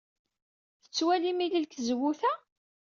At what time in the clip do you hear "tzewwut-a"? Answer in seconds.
1.75-2.33